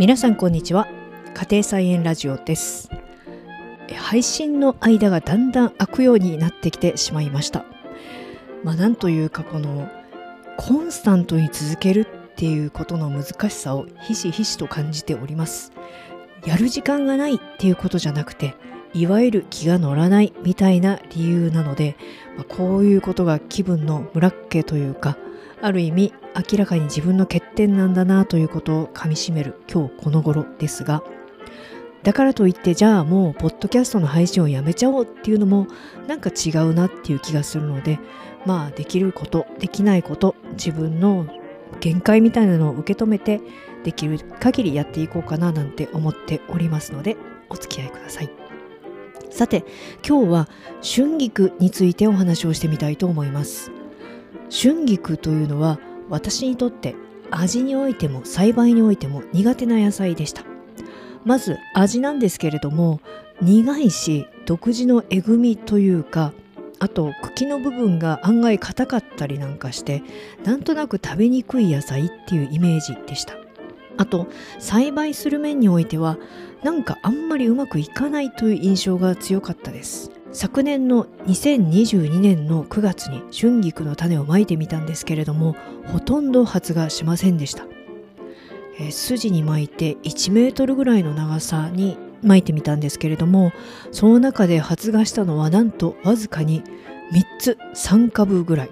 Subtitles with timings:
[0.00, 0.88] 皆さんこんにちは。
[1.34, 2.88] 家庭菜園ラジオです。
[3.98, 7.66] 配信の間がだんだん開くようになってきてしまいました。
[8.64, 9.90] まあなんというかこの
[10.56, 15.70] コンスタントに続けるっていうことの難しさをひしひしと感じております。
[16.46, 18.54] やる時間がないっていうことじゃなくて
[18.94, 21.98] いわゆる気が乗らないみたいな理由なので、
[22.38, 25.18] まあ、こういうことが気分のムラッケというか
[25.62, 26.12] ある意味
[26.52, 31.02] 明らかに自分の欠点なんだなということをかみしめる今日この頃ですが。
[32.02, 35.66] だからといってじゃあもうポッドキャストの配信をやめちゃおうっていうのも
[36.08, 37.98] なんか違うなっていう気がするので
[38.46, 41.26] まあできることできないこと自分の
[41.80, 43.42] 限界みたいなのを受け止めて
[43.84, 47.18] できる限りやっていこうかななんて思っておりますので
[47.50, 48.30] お付き合いください。
[49.30, 49.64] さて
[50.06, 50.48] 今日は
[50.82, 53.70] 春菊についてお話をしてみたいと思います。
[54.50, 56.94] 春菊というのは私にとって
[57.30, 60.44] 味においても栽培においても苦手な野菜でした。
[61.24, 63.00] まず味なんですけれども
[63.42, 66.32] 苦いし独自のえぐみというか
[66.78, 70.02] あと茎の部分が案外硬かったりなんかして
[70.44, 73.34] なんとなく食べにくい野菜っていうイメージでした。
[73.98, 74.28] あと
[74.58, 76.16] 栽培する面においては
[76.64, 80.10] なんかあんまりうまくいかないという印象が強かったです。
[80.32, 85.56] 昨年の2022年の9月に春菊の種をまいてみたんですけれども
[85.86, 87.66] ほとんど発芽しませんでした、
[88.78, 93.52] えー、筋に巻いて1メートルぐらいの長さに巻いてみたんですけれども
[93.90, 96.62] その中で発芽したのはなんとわずかに
[97.12, 98.70] 3つ3株ぐらい。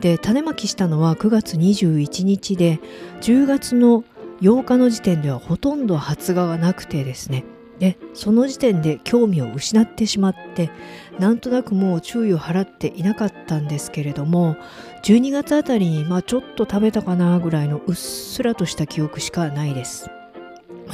[0.00, 2.80] で種まきしたのは9月21日で
[3.20, 4.02] 10月の
[4.40, 7.44] 8日の時点ではほとんど発芽がなくてですね
[7.80, 10.70] でその時点で興味を失ってしまって
[11.18, 14.56] なんとなくもう注意を払っていなかったんですけれども
[15.02, 20.10] 12月あたりにまあちょっと食べたかなぐらいのうっすらとした記憶しかないです。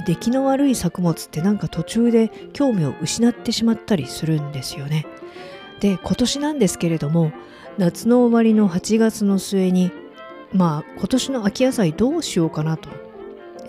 [0.06, 5.06] 出来の悪い作物ってなんか途中で興味を失ってしまったりするんですよね。
[5.80, 7.32] で今年なんですけれども
[7.78, 9.90] 夏の終わりの8月の末に
[10.52, 13.05] まあ今年の秋野菜どうしようかなと。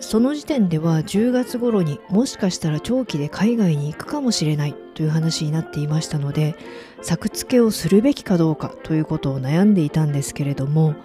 [0.01, 6.55] その時点では10月頃にもしかしたら長期で海外に行くかもしれないという話になっていましたので
[7.01, 10.95] 作付けをするべきかどうかということを悩んでいたんですけれども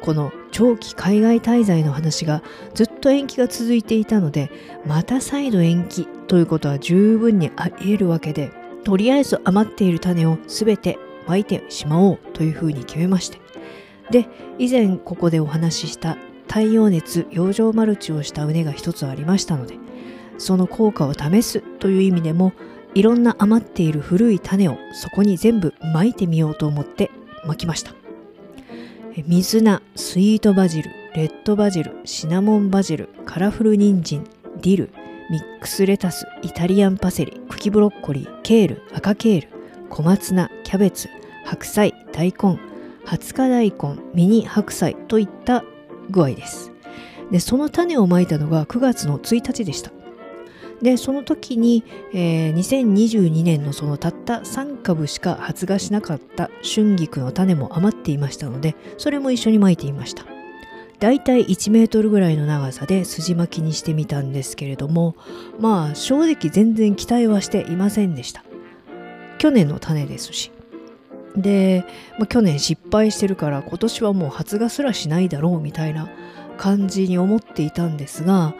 [0.00, 2.42] この長期海外滞在の話が
[2.74, 4.50] ずっと延期が続いていたので
[4.84, 8.50] また再度延期ということは十分にあり得るわけで
[8.84, 13.40] とりあえず余っている種を全てまいてしまおうというふうに決めまして
[14.10, 16.16] で以前ここでお話しした
[16.48, 19.76] 太陽熱養生マルチをした畝が一つありましたので
[20.38, 22.52] その効果を試すという意味でも
[22.94, 27.10] いろんな余っている古い種をそこに全部巻いてみようと思って
[27.44, 27.92] 巻きました。
[29.24, 34.24] 水菜スイートバジルレッドバジルシナモンバジルカラフル人参
[34.56, 34.90] ディル
[35.30, 39.48] ミックスレタスイタリアンパセリ茎ブロッコリーケール赤ケール
[39.88, 41.08] 小松菜キャベツ
[41.46, 42.58] 白菜大根
[43.06, 45.64] 20日大根ミニ白菜といった
[46.10, 46.72] 具合です。
[47.30, 49.90] でその種をまいたのが9月の1日でした。
[50.82, 60.24] でその時に、えー、2022年のそのたった3株しか発芽しなかった春菊の種も余っていましたのでそれも一緒にまいていました。
[60.98, 65.14] だいたい1メートルぐらいの長さで筋巻きにしてみたんですけれども
[65.60, 68.44] まあ正直全然期待はしていませんでした。
[69.38, 70.55] 去年の種ですし。
[71.36, 71.84] で、
[72.18, 76.08] まあ、去年失敗してるから今年はもう発芽すらしないだろうみたいな
[76.56, 78.54] 感じに思っていたんですが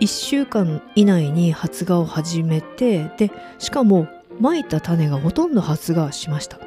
[0.00, 4.08] 1週間以内に発芽を始めてでしかも
[4.40, 6.58] まいた種がほとんど発芽しました。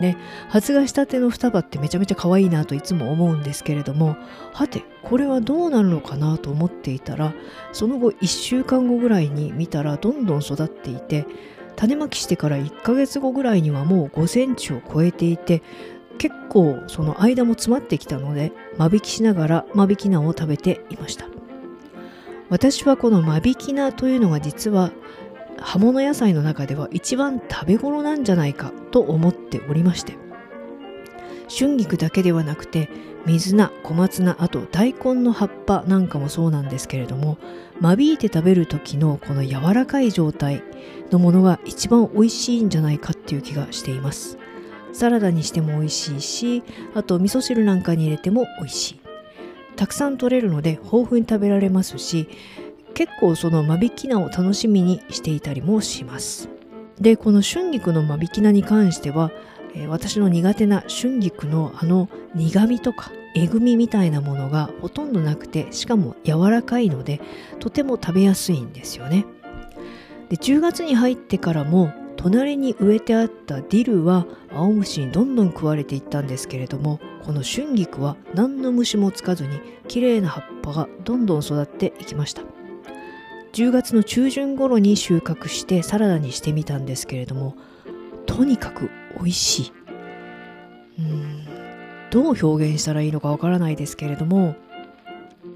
[0.00, 0.16] ね、
[0.48, 4.16] 発芽したての双葉ってめちゃめちゃ可愛いなといつも思うんですけれども
[4.54, 7.34] はてこれはどうなるのかなと思っていたら
[7.72, 11.26] その後1週間後ぐらいに見たらどんどん育っていて
[11.80, 15.62] 種まきしてから1ヶ月後ぐらいにはもう5センチを超えていて
[16.18, 21.26] 結構その間も詰まってきたので間引きしながら間引き菜を食べていました。
[22.50, 24.90] 私はこの間引き菜というのが実は
[25.58, 30.18] 葉物野菜の中では一番食べ頃なんじゃないかと思っておりまして
[31.50, 32.88] 春菊だけではなくて
[33.26, 37.36] 水菜小松菜あと大根の葉っぱなんかもそうなんですけれども
[37.80, 40.62] 間引いて食べる時のこの柔らかい状態
[41.10, 44.38] のものが一番美味しいんじゃないかっていう気がしています。
[44.92, 46.62] サラダにしても美味しいし
[46.94, 49.00] あと味噌汁なんかに入れても美味しい。
[49.76, 52.28] たくさん取れるので豊富に食べられますし
[52.94, 56.48] 結構その間引き菜を楽しみにしていたりもします。
[57.00, 59.30] でこの春菊の間引き菜に関しては、
[59.74, 67.20] え、私の苦手な春菊のあの苦味とかえぐみみたいなものがほとんどなくてしかも柔らかいので
[67.58, 69.24] とても食べやすいんですよね。
[70.28, 82.42] で10月に入ってからも隣に植えてあったディルは青虫にどんどん食われていったんですけれどもこの春菊は何の虫もつかずに綺麗な葉っぱがどんどん育っていきました。
[83.52, 87.56] 10月の中旬頃に収穫してサラダにしてみたんですけれども
[88.26, 88.90] とにかく
[89.20, 89.72] 美味しい。
[90.98, 91.46] うん。
[92.10, 94.56] どう表現したらいいのかわからないですけれども、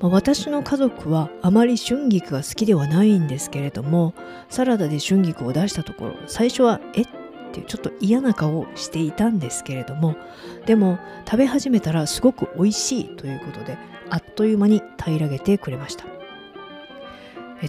[0.00, 4.14] まあ、私の家族はあまり春菊が好きではないんですけれども
[4.48, 7.08] サラダで春菊を出したところ最初はえっ
[7.52, 10.16] てちょっと嫌な顔をしていたんですけれども
[10.66, 13.76] でも食べ始めたらすごく美味しいということで
[14.10, 16.04] あっという間に平らげてくれました。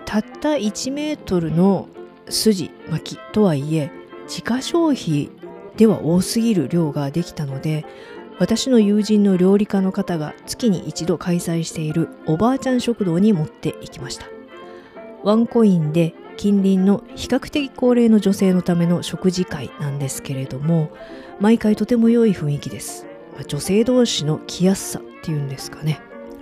[0.03, 1.87] たった1メートルの
[2.27, 3.91] 筋巻きとはいえ
[4.27, 5.29] 自家消費
[5.77, 7.85] では多すぎる量ができたので
[8.39, 14.27] 私の友人の料理家の方が月に一度開催しているおばあちゃん食堂に持っていきました。
[15.23, 20.91] ワンコインで近隣の比較的高齢の女性のための食事会なんですけれども
[21.39, 23.07] 毎回とても良い雰囲気です。
[23.47, 25.99] 女性同士の来やすさっていうんですかね。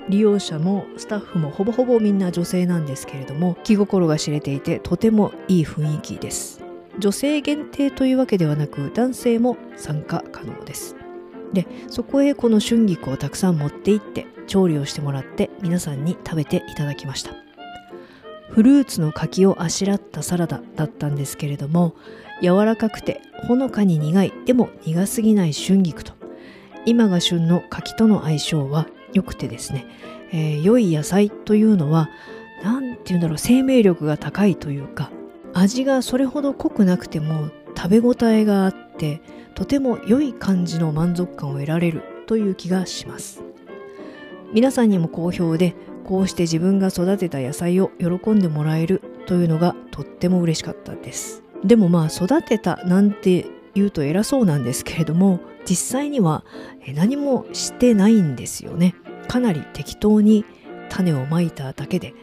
[0.10, 6.63] 利用者もスタッフもほぼほぼみんな女性なんですけれども気心が知れていてとてもいい雰囲気です。
[7.00, 10.96] 女性限定というわけではなく男性も参加可能です。
[11.54, 17.32] でそこへこの春菊をたくさん持って行って調理をしてもらって皆さんに食べていただきました。
[18.50, 21.96] フルーツの柿をあしらったサラダだったんですけれども
[22.42, 26.14] 柔らかくてほのかに苦いでも苦すぎない春菊と。
[26.86, 29.86] 今が旬の柿との相性は良くてですね、
[30.32, 32.10] えー、良い野菜というのは
[32.64, 35.12] 何て言うんだろう生命力が高いというか
[35.54, 39.22] 味がそれほど濃くなくても食べ応えがあって
[39.56, 43.44] とても良い感じの満足感を得られるという気がします。
[44.54, 51.44] 皆さんにも好評でこうして自分が育てた野菜を喜んでもらえるというのがとっても嬉しかったです。
[51.64, 56.44] でもまあ育てたなんて言うと偉そうなんですけれども実際には
[56.94, 58.96] 何もしてないんですよね。
[59.28, 60.46] かなり適当に
[60.90, 62.14] 種をまいただけで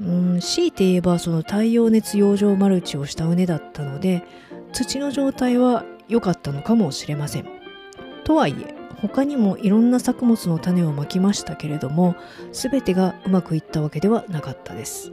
[0.00, 4.24] うん強いて言えばその太陽熱養生マルチをした畝だったので
[4.72, 7.46] 土の状態は良かったのかもしれません。
[8.24, 12.16] とはいえ他にもいろんな作物の種をまきましたけれども
[12.52, 15.12] 全てがうまくいったわけではなかったです。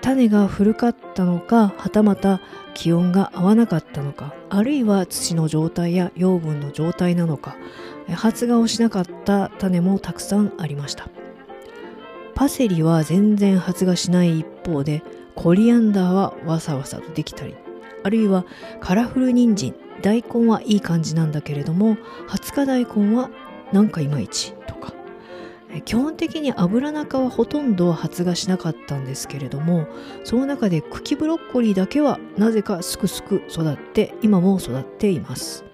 [0.00, 2.40] 種が古かったのかはたまた
[2.74, 7.56] 気温が合わなかったのかあるいは土の状態や養分の状態なのか
[8.12, 11.08] 発芽をしなかった種もたくさんありました。
[12.36, 15.02] パセリは全然発芽しない一方で
[15.34, 17.56] コリアンダーはわさわさとできたり
[18.04, 18.44] あるいは
[18.78, 21.96] カラフル人参大根はいい感じなんだけれども
[22.28, 23.30] 20日大根は
[23.72, 24.92] なんかいまいちとか。
[25.84, 29.86] 基本的に油中はほとんど発芽しなかったんですけれども
[30.24, 35.64] その中で茎ブロッコリーだけはなぜかすくすく育って今も育っています。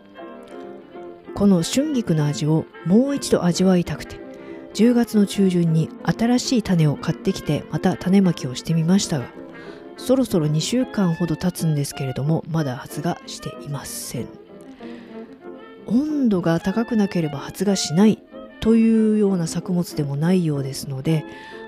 [1.35, 4.22] この春菊の味をもう一度味わいたくて
[4.75, 9.27] 10月の中旬に新しい種を買ってきてまた種まきをしてみましたが
[9.97, 14.43] そろそろ2週間ほど経つんですけれどもまだ発芽していません。
[15.87, 18.23] 温度が高くなければ発芽しない
[18.61, 21.25] というような作物でもないようですので、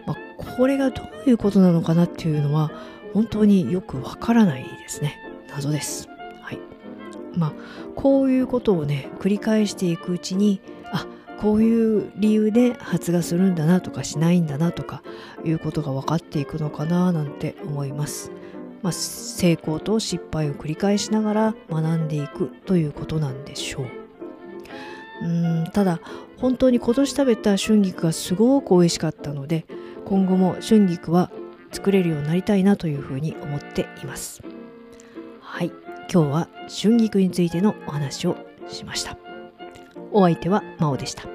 [0.06, 0.16] まあ、
[0.56, 2.70] これがどういうことなのかなっていうのは
[3.12, 5.18] 本当によくわからないですね。
[5.50, 6.08] 謎です。
[6.40, 6.58] はい。
[7.36, 7.52] まあ
[7.94, 10.60] こういうことをね繰り返していくうちに
[11.40, 15.02] こういう理由で発芽するんだなとかしないんだなとか
[15.44, 18.30] いうことが分かっていくのかななんて思います。
[18.82, 23.86] まあ、成功と失敗を繰り返しながら学んでいくということなんでしょう。
[25.22, 26.00] うんただ
[26.36, 29.64] 本当に今年食べた春菊がすごく美味しかったので
[30.04, 31.30] 今後も春菊は
[31.72, 34.42] 作れるようになりたいなというふうに思っています。
[35.40, 35.72] はい
[36.12, 38.36] 今日は春菊についてのお話を
[38.68, 39.23] しました。
[40.14, 41.33] お相手は真央でした。